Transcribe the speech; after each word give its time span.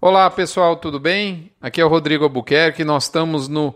Olá 0.00 0.30
pessoal, 0.30 0.76
tudo 0.76 1.00
bem? 1.00 1.50
Aqui 1.60 1.80
é 1.80 1.84
o 1.84 1.88
Rodrigo 1.88 2.22
Albuquerque, 2.22 2.84
nós 2.84 3.02
estamos 3.02 3.48
no 3.48 3.74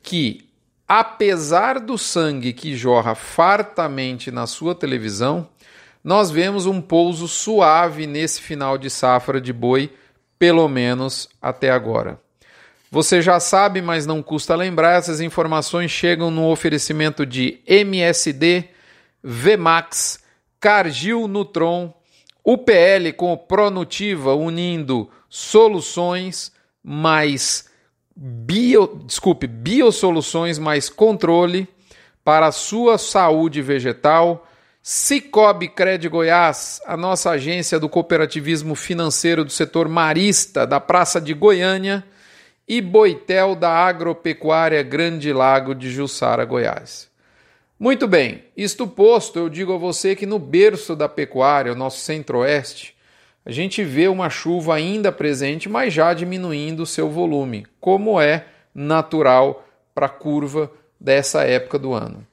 que 0.00 0.44
apesar 0.88 1.80
do 1.80 1.96
sangue 1.96 2.52
que 2.52 2.76
jorra 2.76 3.14
fartamente 3.14 4.30
na 4.30 4.46
sua 4.46 4.74
televisão, 4.74 5.48
nós 6.02 6.30
vemos 6.30 6.66
um 6.66 6.80
pouso 6.80 7.26
suave 7.26 8.06
nesse 8.06 8.40
final 8.40 8.76
de 8.76 8.90
safra 8.90 9.40
de 9.40 9.52
boi, 9.52 9.90
pelo 10.38 10.68
menos 10.68 11.28
até 11.40 11.70
agora. 11.70 12.20
Você 12.90 13.20
já 13.20 13.40
sabe, 13.40 13.82
mas 13.82 14.06
não 14.06 14.22
custa 14.22 14.54
lembrar, 14.54 14.98
essas 14.98 15.20
informações 15.20 15.90
chegam 15.90 16.30
no 16.30 16.48
oferecimento 16.48 17.26
de 17.26 17.58
MSD, 17.66 18.68
Vmax, 19.22 20.22
Cargill 20.60 21.26
Nutron, 21.26 21.92
UPL 22.44 23.12
com 23.16 23.36
Pronutiva 23.36 24.34
unindo 24.34 25.10
soluções 25.28 26.52
mais 26.82 27.68
bio, 28.14 29.00
desculpe, 29.06 29.46
biosoluções 29.46 30.58
mais 30.58 30.88
controle 30.88 31.68
para 32.24 32.46
a 32.46 32.52
sua 32.52 32.96
saúde 32.98 33.60
vegetal. 33.60 34.46
Cicobi 34.82 35.68
Cred 35.68 36.08
Goiás, 36.08 36.80
a 36.86 36.96
nossa 36.96 37.30
agência 37.30 37.80
do 37.80 37.88
cooperativismo 37.88 38.74
financeiro 38.74 39.44
do 39.44 39.50
setor 39.50 39.88
marista 39.88 40.66
da 40.66 40.78
Praça 40.78 41.20
de 41.20 41.32
Goiânia 41.32 42.04
e 42.68 42.80
Boitel 42.82 43.54
da 43.54 43.70
Agropecuária 43.70 44.82
Grande 44.82 45.32
Lago 45.32 45.74
de 45.74 45.90
Jussara, 45.90 46.44
Goiás. 46.44 47.08
Muito 47.78 48.06
bem, 48.06 48.44
isto 48.56 48.86
posto, 48.86 49.38
eu 49.38 49.48
digo 49.48 49.72
a 49.72 49.78
você 49.78 50.14
que 50.14 50.26
no 50.26 50.38
berço 50.38 50.94
da 50.94 51.08
pecuária, 51.08 51.72
o 51.72 51.76
nosso 51.76 52.00
centro-oeste, 52.00 52.93
a 53.46 53.50
gente 53.50 53.84
vê 53.84 54.08
uma 54.08 54.30
chuva 54.30 54.74
ainda 54.74 55.12
presente, 55.12 55.68
mas 55.68 55.92
já 55.92 56.14
diminuindo 56.14 56.82
o 56.82 56.86
seu 56.86 57.10
volume, 57.10 57.66
como 57.78 58.20
é 58.20 58.46
natural 58.74 59.66
para 59.94 60.06
a 60.06 60.10
curva 60.10 60.70
dessa 60.98 61.42
época 61.44 61.78
do 61.78 61.92
ano. 61.92 62.26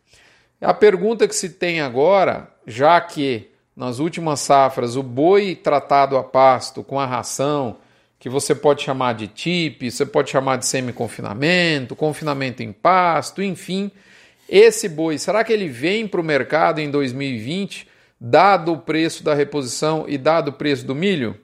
A 0.61 0.73
pergunta 0.73 1.27
que 1.27 1.35
se 1.35 1.49
tem 1.49 1.81
agora, 1.81 2.47
já 2.65 2.99
que 3.01 3.49
nas 3.75 3.99
últimas 3.99 4.39
safras 4.39 4.95
o 4.95 5.03
boi 5.03 5.55
tratado 5.55 6.17
a 6.17 6.23
pasto 6.23 6.83
com 6.83 6.99
a 6.99 7.05
ração, 7.05 7.77
que 8.17 8.29
você 8.29 8.53
pode 8.53 8.83
chamar 8.83 9.13
de 9.13 9.27
TIP, 9.27 9.89
você 9.89 10.05
pode 10.05 10.29
chamar 10.29 10.57
de 10.57 10.65
semi-confinamento, 10.65 11.95
confinamento 11.95 12.61
em 12.61 12.71
pasto, 12.71 13.41
enfim, 13.41 13.91
esse 14.47 14.87
boi, 14.87 15.17
será 15.17 15.43
que 15.43 15.51
ele 15.51 15.67
vem 15.67 16.07
para 16.07 16.21
o 16.21 16.23
mercado 16.23 16.79
em 16.79 16.91
2020 16.91 17.87
dado 18.23 18.73
o 18.73 18.77
preço 18.77 19.23
da 19.23 19.33
reposição 19.33 20.05
e 20.07 20.15
dado 20.15 20.49
o 20.49 20.53
preço 20.53 20.85
do 20.85 20.93
milho? 20.93 21.35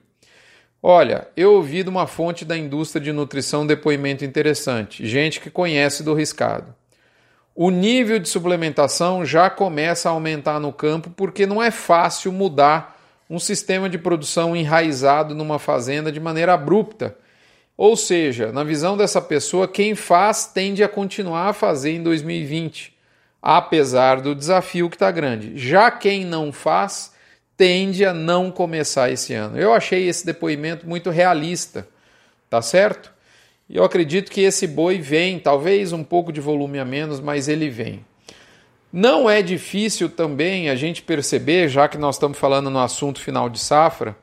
Olha, 0.80 1.26
eu 1.36 1.54
ouvi 1.54 1.82
de 1.82 1.88
uma 1.88 2.06
fonte 2.06 2.44
da 2.44 2.56
indústria 2.56 3.02
de 3.02 3.12
nutrição 3.12 3.62
um 3.62 3.66
depoimento 3.66 4.24
interessante, 4.24 5.04
gente 5.04 5.40
que 5.40 5.50
conhece 5.50 6.04
do 6.04 6.14
riscado. 6.14 6.72
O 7.52 7.70
nível 7.70 8.20
de 8.20 8.28
suplementação 8.28 9.24
já 9.24 9.50
começa 9.50 10.08
a 10.08 10.12
aumentar 10.12 10.60
no 10.60 10.72
campo 10.72 11.10
porque 11.10 11.46
não 11.46 11.60
é 11.60 11.72
fácil 11.72 12.30
mudar 12.30 12.96
um 13.28 13.40
sistema 13.40 13.90
de 13.90 13.98
produção 13.98 14.54
enraizado 14.54 15.34
numa 15.34 15.58
fazenda 15.58 16.12
de 16.12 16.20
maneira 16.20 16.54
abrupta. 16.54 17.16
Ou 17.76 17.96
seja, 17.96 18.52
na 18.52 18.62
visão 18.62 18.96
dessa 18.96 19.20
pessoa, 19.20 19.66
quem 19.66 19.96
faz 19.96 20.46
tende 20.46 20.84
a 20.84 20.88
continuar 20.88 21.48
a 21.48 21.52
fazer 21.52 21.90
em 21.90 22.02
2020 22.04 22.97
apesar 23.42 24.20
do 24.20 24.34
desafio 24.34 24.88
que 24.88 24.96
está 24.96 25.10
grande. 25.10 25.56
Já 25.56 25.90
quem 25.90 26.24
não 26.24 26.52
faz 26.52 27.12
tende 27.56 28.04
a 28.04 28.14
não 28.14 28.50
começar 28.50 29.10
esse 29.10 29.34
ano. 29.34 29.58
Eu 29.58 29.72
achei 29.72 30.08
esse 30.08 30.24
depoimento 30.24 30.88
muito 30.88 31.10
realista, 31.10 31.88
tá 32.48 32.62
certo? 32.62 33.12
Eu 33.68 33.84
acredito 33.84 34.30
que 34.30 34.40
esse 34.40 34.66
boi 34.66 34.98
vem, 34.98 35.38
talvez 35.38 35.92
um 35.92 36.04
pouco 36.04 36.32
de 36.32 36.40
volume 36.40 36.78
a 36.78 36.84
menos, 36.84 37.20
mas 37.20 37.48
ele 37.48 37.68
vem. 37.68 38.04
Não 38.92 39.28
é 39.28 39.42
difícil 39.42 40.08
também 40.08 40.70
a 40.70 40.74
gente 40.74 41.02
perceber, 41.02 41.68
já 41.68 41.86
que 41.88 41.98
nós 41.98 42.14
estamos 42.14 42.38
falando 42.38 42.70
no 42.70 42.78
assunto 42.78 43.20
final 43.20 43.50
de 43.50 43.58
safra, 43.58 44.16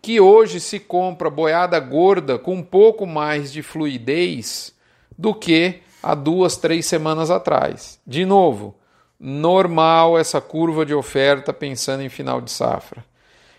que 0.00 0.20
hoje 0.20 0.60
se 0.60 0.78
compra 0.78 1.28
boiada 1.28 1.80
gorda 1.80 2.38
com 2.38 2.54
um 2.54 2.62
pouco 2.62 3.06
mais 3.06 3.52
de 3.52 3.62
fluidez 3.62 4.72
do 5.18 5.34
que 5.34 5.80
há 6.02 6.14
duas, 6.14 6.56
três 6.56 6.86
semanas 6.86 7.30
atrás. 7.30 8.00
De 8.06 8.24
novo, 8.24 8.76
normal 9.18 10.18
essa 10.18 10.40
curva 10.40 10.84
de 10.84 10.94
oferta 10.94 11.52
pensando 11.52 12.02
em 12.02 12.08
final 12.08 12.40
de 12.40 12.50
safra. 12.50 13.04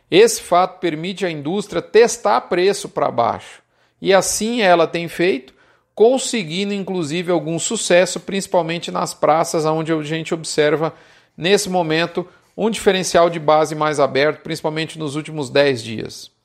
Esse 0.09 0.41
fato 0.41 0.79
permite 0.79 1.25
à 1.25 1.31
indústria 1.31 1.81
testar 1.81 2.41
preço 2.41 2.87
para 2.87 3.11
baixo. 3.11 3.61
E 4.01 4.13
assim 4.13 4.61
ela 4.61 4.87
tem 4.87 5.07
feito, 5.07 5.53
conseguindo 5.93 6.73
inclusive 6.73 7.31
algum 7.31 7.59
sucesso, 7.59 8.19
principalmente 8.19 8.91
nas 8.91 9.13
praças, 9.13 9.65
onde 9.65 9.91
a 9.91 10.01
gente 10.03 10.33
observa 10.33 10.93
nesse 11.35 11.69
momento 11.69 12.27
um 12.55 12.69
diferencial 12.69 13.29
de 13.29 13.39
base 13.39 13.75
mais 13.75 13.99
aberto, 13.99 14.41
principalmente 14.41 14.97
nos 14.97 15.15
últimos 15.15 15.49
10 15.49 15.83
dias. 15.83 16.36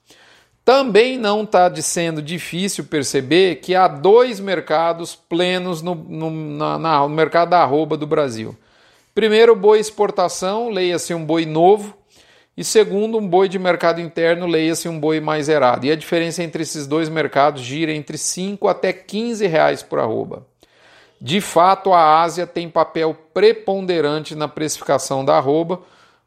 Também 0.65 1.19
não 1.19 1.43
está 1.43 1.75
sendo 1.77 2.23
difícil 2.23 2.85
perceber 2.85 3.57
que 3.57 3.75
há 3.75 3.89
dois 3.89 4.39
mercados 4.39 5.15
plenos 5.15 5.83
no, 5.83 5.95
no, 5.95 6.31
na, 6.31 6.79
na, 6.79 7.01
no 7.01 7.09
mercado 7.09 7.51
da 7.51 7.63
arroba 7.63 7.97
do 7.97 8.07
Brasil. 8.07 8.57
Primeiro, 9.15 9.57
boi 9.57 9.81
exportação, 9.81 10.71
leia-se 10.71 11.13
um 11.13 11.25
boi 11.25 11.45
novo. 11.45 11.95
E 12.57 12.63
segundo, 12.63 13.19
um 13.19 13.27
boi 13.27 13.49
de 13.49 13.59
mercado 13.59 14.01
interno, 14.01 14.47
leia-se 14.47 14.89
um 14.89 15.01
boi 15.01 15.21
mais 15.21 15.47
zerado. 15.47 15.85
E 15.85 15.91
a 15.91 15.97
diferença 15.97 16.43
entre 16.43 16.63
esses 16.63 16.87
dois 16.87 17.09
mercados 17.09 17.63
gira 17.63 17.93
entre 17.93 18.17
5 18.17 18.69
até 18.69 18.93
15 18.93 19.47
reais 19.47 19.83
por 19.83 19.99
arroba. 19.99 20.47
De 21.21 21.41
fato, 21.41 21.93
a 21.93 22.23
Ásia 22.23 22.47
tem 22.47 22.69
papel 22.69 23.17
preponderante 23.33 24.35
na 24.35 24.49
precificação 24.49 25.25
da 25.25 25.37
arroba, 25.37 25.81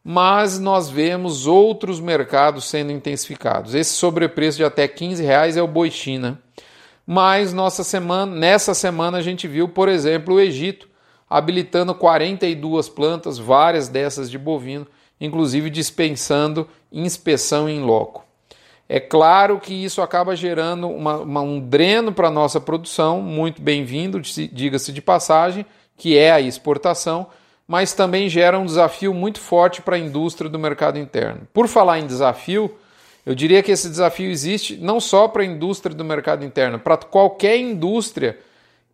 mas 0.08 0.60
nós 0.60 0.88
vemos 0.88 1.48
outros 1.48 2.00
mercados 2.00 2.66
sendo 2.66 2.92
intensificados. 2.92 3.74
Esse 3.74 3.94
sobrepreço 3.94 4.58
de 4.58 4.64
até 4.64 4.88
15 4.88 5.24
reais 5.24 5.58
é 5.58 5.64
o 5.64 5.68
boi 5.68 5.90
China. 5.90 6.40
Mas 7.08 7.52
nossa 7.52 7.84
semana, 7.84 8.32
nessa 8.36 8.76
semana 8.76 9.18
a 9.18 9.22
gente 9.24 9.48
viu, 9.48 9.68
por 9.68 9.90
exemplo, 9.90 10.36
o 10.36 10.40
Egito 10.40 10.88
habilitando 11.28 11.96
42 11.96 12.88
plantas, 12.88 13.40
várias 13.40 13.88
dessas 13.88 14.30
de 14.30 14.38
bovino, 14.38 14.86
inclusive 15.20 15.72
dispensando 15.72 16.68
inspeção 16.92 17.68
em 17.68 17.82
loco. 17.82 18.24
É 18.88 19.00
claro 19.00 19.60
que 19.60 19.74
isso 19.74 20.04
acaba 20.04 20.36
gerando 20.36 20.88
uma, 20.88 21.18
uma, 21.18 21.42
um 21.42 21.60
dreno 21.60 22.12
para 22.12 22.28
a 22.28 22.32
nossa 22.32 22.62
produção, 22.62 23.24
muito 23.24 23.60
bem-vindo, 23.60 24.22
diga-se 24.22 24.94
de 24.94 25.02
passagem, 25.02 25.66
que 25.98 26.16
é 26.16 26.32
a 26.32 26.40
exportação, 26.40 27.26
mas 27.68 27.94
também 27.94 28.30
gera 28.30 28.60
um 28.60 28.66
desafio 28.66 29.14
muito 29.14 29.40
forte 29.40 29.82
para 29.82 29.96
a 29.96 30.00
indústria 30.00 30.50
do 30.50 30.60
mercado 30.60 31.00
interno. 31.00 31.48
Por 31.54 31.68
falar 31.68 32.00
em 32.00 32.08
desafio, 32.08 32.76
eu 33.26 33.34
diria 33.34 33.64
que 33.64 33.72
esse 33.72 33.90
desafio 33.90 34.30
existe 34.30 34.78
não 34.78 35.00
só 35.00 35.28
para 35.28 35.42
a 35.42 35.46
indústria 35.46 35.96
do 35.96 36.06
mercado 36.06 36.46
interno, 36.46 36.80
para 36.80 36.98
qualquer 36.98 37.58
indústria 37.58 38.38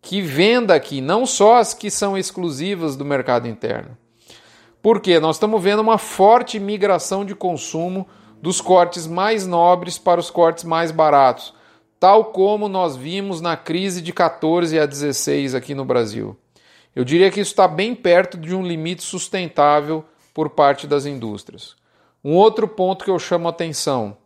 que 0.00 0.22
venda 0.22 0.74
aqui, 0.74 1.00
não 1.00 1.26
só 1.26 1.58
as 1.58 1.74
que 1.74 1.90
são 1.90 2.16
exclusivas 2.16 2.96
do 2.96 3.04
mercado 3.04 3.46
interno. 3.46 3.96
Por 4.80 5.00
quê? 5.00 5.20
Nós 5.20 5.36
estamos 5.36 5.62
vendo 5.62 5.80
uma 5.80 5.98
forte 5.98 6.58
migração 6.58 7.24
de 7.24 7.34
consumo 7.34 8.08
dos 8.40 8.60
cortes 8.60 9.06
mais 9.06 9.46
nobres 9.46 9.98
para 9.98 10.18
os 10.18 10.28
cortes 10.28 10.64
mais 10.64 10.90
baratos, 10.90 11.54
tal 12.00 12.26
como 12.26 12.68
nós 12.68 12.96
vimos 12.96 13.40
na 13.40 13.56
crise 13.56 14.02
de 14.02 14.12
14 14.12 14.80
a 14.80 14.86
16 14.86 15.54
aqui 15.54 15.72
no 15.72 15.84
Brasil. 15.84 16.36
Eu 16.94 17.04
diria 17.04 17.30
que 17.30 17.40
isso 17.40 17.52
está 17.52 17.66
bem 17.66 17.94
perto 17.94 18.36
de 18.36 18.54
um 18.54 18.66
limite 18.66 19.02
sustentável 19.02 20.04
por 20.34 20.50
parte 20.50 20.86
das 20.86 21.06
indústrias. 21.06 21.74
Um 22.24 22.34
outro 22.34 22.68
ponto 22.68 23.04
que 23.04 23.10
eu 23.10 23.18
chamo 23.18 23.48
a 23.48 23.50
atenção: 23.50 24.16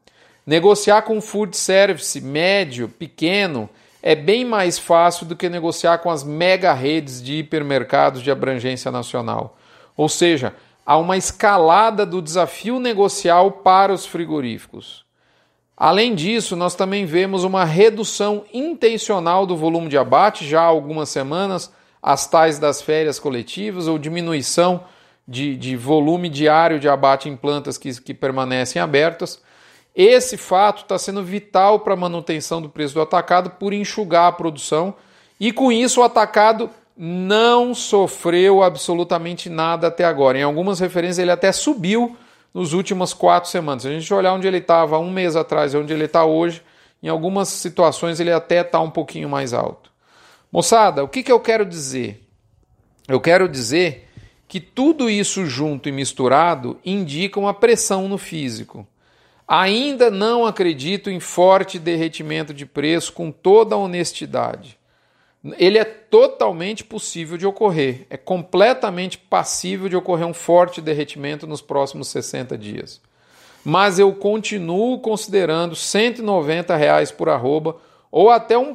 negociar 0.44 1.02
com 1.02 1.20
food 1.20 1.56
service 1.56 2.20
médio, 2.20 2.88
pequeno, 2.88 3.68
é 4.02 4.14
bem 4.14 4.44
mais 4.44 4.78
fácil 4.78 5.26
do 5.26 5.36
que 5.36 5.48
negociar 5.48 5.98
com 5.98 6.10
as 6.10 6.22
mega 6.22 6.72
redes 6.72 7.22
de 7.22 7.38
hipermercados 7.38 8.22
de 8.22 8.30
abrangência 8.30 8.90
nacional. 8.90 9.56
Ou 9.96 10.08
seja, 10.08 10.54
há 10.84 10.96
uma 10.96 11.16
escalada 11.16 12.04
do 12.04 12.20
desafio 12.20 12.78
negocial 12.78 13.50
para 13.50 13.92
os 13.92 14.04
frigoríficos. 14.04 15.04
Além 15.76 16.14
disso, 16.14 16.56
nós 16.56 16.74
também 16.74 17.04
vemos 17.04 17.44
uma 17.44 17.64
redução 17.64 18.44
intencional 18.52 19.44
do 19.44 19.56
volume 19.56 19.88
de 19.88 19.98
abate 19.98 20.46
já 20.46 20.62
há 20.62 20.64
algumas 20.64 21.08
semanas 21.08 21.70
as 22.06 22.24
tais 22.24 22.60
das 22.60 22.80
férias 22.80 23.18
coletivas 23.18 23.88
ou 23.88 23.98
diminuição 23.98 24.84
de, 25.26 25.56
de 25.56 25.74
volume 25.74 26.28
diário 26.28 26.78
de 26.78 26.88
abate 26.88 27.28
em 27.28 27.34
plantas 27.34 27.76
que, 27.76 28.00
que 28.00 28.14
permanecem 28.14 28.80
abertas. 28.80 29.42
Esse 29.92 30.36
fato 30.36 30.82
está 30.82 30.96
sendo 31.00 31.20
vital 31.24 31.80
para 31.80 31.94
a 31.94 31.96
manutenção 31.96 32.62
do 32.62 32.68
preço 32.68 32.94
do 32.94 33.00
atacado 33.00 33.50
por 33.50 33.72
enxugar 33.72 34.28
a 34.28 34.32
produção 34.32 34.94
e 35.40 35.50
com 35.50 35.72
isso 35.72 36.00
o 36.00 36.04
atacado 36.04 36.70
não 36.96 37.74
sofreu 37.74 38.62
absolutamente 38.62 39.50
nada 39.50 39.88
até 39.88 40.04
agora. 40.04 40.38
Em 40.38 40.44
algumas 40.44 40.78
referências 40.78 41.18
ele 41.18 41.32
até 41.32 41.50
subiu 41.50 42.16
nos 42.54 42.72
últimas 42.72 43.12
quatro 43.12 43.50
semanas. 43.50 43.82
Se 43.82 43.88
a 43.88 43.90
gente 43.90 44.14
olhar 44.14 44.32
onde 44.32 44.46
ele 44.46 44.58
estava 44.58 44.96
um 44.96 45.10
mês 45.10 45.34
atrás 45.34 45.74
e 45.74 45.76
onde 45.76 45.92
ele 45.92 46.04
está 46.04 46.24
hoje, 46.24 46.62
em 47.02 47.08
algumas 47.08 47.48
situações 47.48 48.20
ele 48.20 48.30
até 48.30 48.60
está 48.60 48.80
um 48.80 48.90
pouquinho 48.90 49.28
mais 49.28 49.52
alto. 49.52 49.85
Moçada, 50.56 51.04
o 51.04 51.08
que, 51.08 51.22
que 51.22 51.30
eu 51.30 51.38
quero 51.38 51.66
dizer? 51.66 52.26
Eu 53.06 53.20
quero 53.20 53.46
dizer 53.46 54.08
que 54.48 54.58
tudo 54.58 55.10
isso 55.10 55.44
junto 55.44 55.86
e 55.86 55.92
misturado 55.92 56.80
indica 56.82 57.38
uma 57.38 57.52
pressão 57.52 58.08
no 58.08 58.16
físico. 58.16 58.86
Ainda 59.46 60.10
não 60.10 60.46
acredito 60.46 61.10
em 61.10 61.20
forte 61.20 61.78
derretimento 61.78 62.54
de 62.54 62.64
preço 62.64 63.12
com 63.12 63.30
toda 63.30 63.74
a 63.74 63.78
honestidade. 63.78 64.78
Ele 65.58 65.76
é 65.76 65.84
totalmente 65.84 66.82
possível 66.82 67.36
de 67.36 67.46
ocorrer, 67.46 68.06
é 68.08 68.16
completamente 68.16 69.18
passível 69.18 69.90
de 69.90 69.96
ocorrer 69.96 70.26
um 70.26 70.32
forte 70.32 70.80
derretimento 70.80 71.46
nos 71.46 71.60
próximos 71.60 72.08
60 72.08 72.56
dias. 72.56 72.98
Mas 73.62 73.98
eu 73.98 74.10
continuo 74.14 75.00
considerando 75.00 75.76
190 75.76 76.74
reais 76.74 77.10
por 77.10 77.28
arroba 77.28 77.76
ou 78.10 78.30
até 78.30 78.56
um 78.56 78.74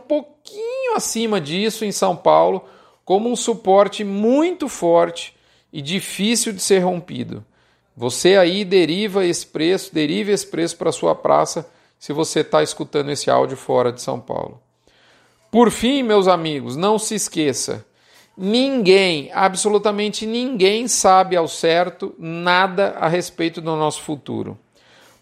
pouquinho 0.91 0.95
acima 0.95 1.39
disso 1.39 1.85
em 1.85 1.91
São 1.91 2.15
Paulo, 2.15 2.63
como 3.05 3.29
um 3.29 3.35
suporte 3.35 4.03
muito 4.03 4.67
forte 4.67 5.35
e 5.71 5.81
difícil 5.81 6.51
de 6.53 6.61
ser 6.61 6.79
rompido. 6.79 7.43
Você 7.95 8.37
aí 8.37 8.65
deriva 8.65 9.25
esse 9.25 9.45
preço, 9.45 9.93
deriva 9.93 10.31
esse 10.31 10.47
preço 10.47 10.77
para 10.77 10.91
sua 10.91 11.15
praça 11.15 11.69
se 11.99 12.13
você 12.13 12.39
está 12.39 12.63
escutando 12.63 13.11
esse 13.11 13.29
áudio 13.29 13.57
fora 13.57 13.91
de 13.91 14.01
São 14.01 14.19
Paulo. 14.19 14.59
Por 15.51 15.69
fim, 15.69 16.03
meus 16.03 16.27
amigos, 16.27 16.75
não 16.75 16.97
se 16.97 17.15
esqueça: 17.15 17.85
ninguém, 18.37 19.29
absolutamente 19.33 20.25
ninguém, 20.25 20.87
sabe 20.87 21.35
ao 21.35 21.47
certo 21.47 22.15
nada 22.17 22.95
a 22.99 23.07
respeito 23.07 23.61
do 23.61 23.75
nosso 23.75 24.01
futuro. 24.01 24.57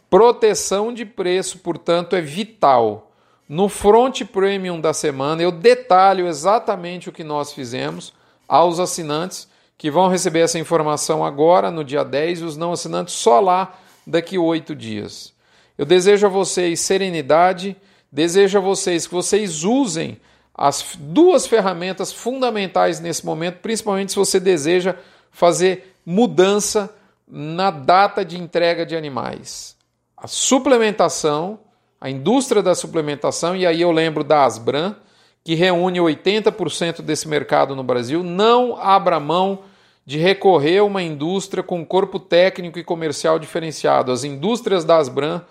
Proteção 0.09 0.93
de 0.93 1.05
preço, 1.05 1.59
portanto, 1.59 2.15
é 2.15 2.21
vital. 2.21 3.08
No 3.49 3.67
Front 3.67 4.25
Premium 4.25 4.79
da 4.79 4.93
semana, 4.93 5.41
eu 5.41 5.51
detalho 5.51 6.27
exatamente 6.27 7.09
o 7.09 7.11
que 7.11 7.23
nós 7.23 7.51
fizemos 7.51 8.13
aos 8.47 8.79
assinantes 8.79 9.47
que 9.75 9.89
vão 9.89 10.07
receber 10.07 10.41
essa 10.41 10.59
informação 10.59 11.25
agora, 11.25 11.71
no 11.71 11.83
dia 11.83 12.03
10, 12.03 12.41
e 12.41 12.43
os 12.43 12.55
não 12.55 12.73
assinantes 12.73 13.15
só 13.15 13.39
lá 13.39 13.75
daqui 14.05 14.37
oito 14.37 14.75
dias. 14.75 15.33
Eu 15.75 15.85
desejo 15.85 16.27
a 16.27 16.29
vocês 16.29 16.79
serenidade, 16.81 17.75
desejo 18.11 18.59
a 18.59 18.61
vocês 18.61 19.07
que 19.07 19.13
vocês 19.15 19.63
usem 19.63 20.21
as 20.53 20.95
duas 20.99 21.47
ferramentas 21.47 22.13
fundamentais 22.13 22.99
nesse 22.99 23.25
momento, 23.25 23.61
principalmente 23.61 24.11
se 24.11 24.17
você 24.17 24.39
deseja 24.39 24.95
fazer 25.31 25.95
mudança 26.05 26.93
na 27.27 27.71
data 27.71 28.23
de 28.23 28.37
entrega 28.37 28.85
de 28.85 28.95
animais. 28.95 29.75
A 30.15 30.27
suplementação 30.27 31.59
a 31.99 32.09
indústria 32.09 32.61
da 32.61 32.73
suplementação, 32.73 33.55
e 33.55 33.65
aí 33.65 33.81
eu 33.81 33.91
lembro 33.91 34.23
da 34.23 34.45
Asbran, 34.45 34.95
que 35.43 35.55
reúne 35.55 35.99
80% 35.99 37.01
desse 37.01 37.27
mercado 37.27 37.75
no 37.75 37.83
Brasil, 37.83 38.23
não 38.23 38.77
abra 38.77 39.19
mão 39.19 39.59
de 40.05 40.17
recorrer 40.17 40.79
a 40.79 40.83
uma 40.83 41.03
indústria 41.03 41.61
com 41.61 41.85
corpo 41.85 42.19
técnico 42.19 42.79
e 42.79 42.83
comercial 42.83 43.37
diferenciado. 43.37 44.11
As 44.11 44.23
indústrias 44.23 44.83
da 44.83 44.97
Asbran 44.97 45.41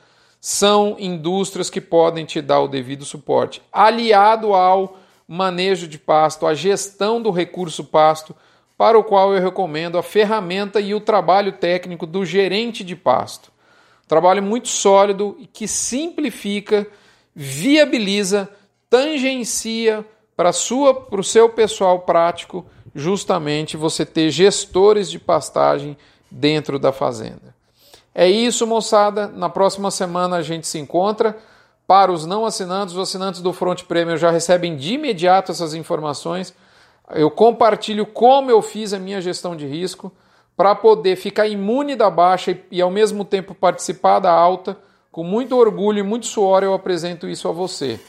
são 0.41 0.97
indústrias 0.99 1.69
que 1.69 1.81
podem 1.81 2.25
te 2.25 2.41
dar 2.41 2.61
o 2.61 2.69
devido 2.69 3.05
suporte, 3.05 3.63
aliado 3.72 4.55
ao 4.55 4.99
manejo 5.27 5.87
de 5.87 5.99
pasto, 5.99 6.46
à 6.46 6.55
gestão 6.55 7.20
do 7.20 7.31
recurso 7.31 7.84
pasto, 7.84 8.34
para 8.77 8.99
o 8.99 9.05
qual 9.05 9.34
eu 9.34 9.43
recomendo 9.43 9.99
a 9.99 10.03
ferramenta 10.03 10.81
e 10.81 10.94
o 10.94 11.01
trabalho 11.01 11.53
técnico 11.53 12.06
do 12.06 12.25
gerente 12.25 12.84
de 12.84 12.94
pasto. 12.94 13.51
Trabalho 14.08 14.43
muito 14.43 14.69
sólido 14.69 15.36
e 15.38 15.46
que 15.46 15.69
simplifica, 15.69 16.86
viabiliza, 17.34 18.48
tangencia 18.88 20.05
para 20.34 20.48
o 20.50 21.22
seu 21.22 21.50
pessoal 21.50 22.00
prático 22.00 22.65
justamente 22.94 23.77
você 23.77 24.06
ter 24.06 24.31
gestores 24.31 25.10
de 25.10 25.19
pastagem 25.19 25.96
dentro 26.31 26.79
da 26.79 26.91
fazenda. 26.91 27.55
É 28.15 28.29
isso, 28.29 28.67
moçada. 28.67 29.29
Na 29.29 29.50
próxima 29.50 29.91
semana 29.91 30.36
a 30.36 30.43
gente 30.43 30.67
se 30.67 30.79
encontra. 30.79 31.36
Para 31.86 32.10
os 32.10 32.24
não 32.24 32.46
assinantes, 32.46 32.94
os 32.94 33.00
assinantes 33.00 33.41
do 33.43 33.53
Front 33.53 33.84
Premium 33.84 34.17
já 34.17 34.31
recebem 34.31 34.74
de 34.74 34.94
imediato 34.94 35.53
essas 35.53 35.74
informações. 35.74 36.55
Eu 37.10 37.31
compartilho 37.31 38.06
como 38.06 38.50
eu 38.50 38.62
fiz 38.62 38.93
a 38.93 38.98
minha 38.98 39.20
gestão 39.20 39.55
de 39.55 39.67
risco 39.67 40.10
para 40.58 40.74
poder 40.74 41.15
ficar 41.15 41.46
imune 41.46 41.94
da 41.94 42.10
baixa 42.10 42.50
e, 42.50 42.60
e, 42.72 42.82
ao 42.82 42.91
mesmo 42.91 43.24
tempo 43.24 43.55
participar 43.55 44.19
da 44.19 44.32
alta, 44.32 44.77
com 45.12 45.22
muito 45.22 45.56
orgulho 45.56 46.00
e 46.00 46.03
muito 46.03 46.27
suor 46.27 46.65
eu 46.65 46.74
apresento 46.74 47.29
isso 47.29 47.46
a 47.46 47.53
você. 47.53 48.00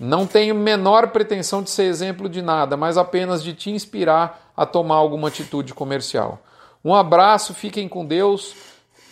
Não 0.00 0.26
tenho 0.26 0.52
menor 0.52 1.10
pretensão 1.12 1.62
de 1.62 1.70
ser 1.70 1.84
exemplo 1.84 2.28
de 2.28 2.42
nada, 2.42 2.76
mas 2.76 2.98
apenas 2.98 3.40
de 3.40 3.54
te 3.54 3.70
inspirar 3.70 4.50
a 4.56 4.66
tomar 4.66 4.96
alguma 4.96 5.28
atitude 5.28 5.72
comercial. 5.74 6.40
Um 6.84 6.92
abraço, 6.92 7.54
fiquem 7.54 7.88
com 7.88 8.04
Deus. 8.04 8.52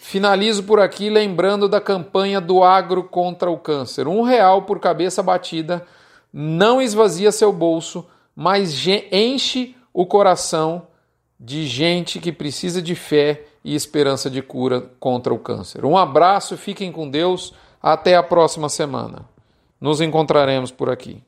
Finalizo 0.00 0.64
por 0.64 0.80
aqui 0.80 1.08
lembrando 1.08 1.68
da 1.68 1.80
campanha 1.80 2.40
do 2.40 2.64
agro 2.64 3.04
contra 3.04 3.48
o 3.48 3.56
câncer. 3.56 4.08
Um 4.08 4.22
real 4.22 4.62
por 4.62 4.80
cabeça 4.80 5.22
batida 5.22 5.86
não 6.32 6.82
esvazia 6.82 7.30
seu 7.30 7.52
bolso, 7.52 8.04
mas 8.34 8.84
enche 9.12 9.76
o 9.94 10.04
coração 10.04 10.89
de 11.40 11.66
gente 11.66 12.20
que 12.20 12.30
precisa 12.30 12.82
de 12.82 12.94
fé 12.94 13.46
e 13.64 13.74
esperança 13.74 14.28
de 14.28 14.42
cura 14.42 14.82
contra 15.00 15.32
o 15.32 15.38
câncer. 15.38 15.86
Um 15.86 15.96
abraço, 15.96 16.54
fiquem 16.54 16.92
com 16.92 17.08
Deus, 17.08 17.54
até 17.82 18.14
a 18.14 18.22
próxima 18.22 18.68
semana. 18.68 19.24
Nos 19.80 20.02
encontraremos 20.02 20.70
por 20.70 20.90
aqui. 20.90 21.22